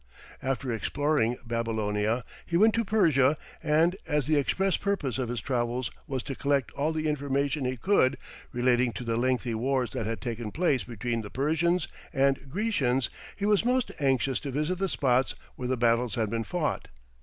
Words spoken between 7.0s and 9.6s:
information he could relating to the lengthy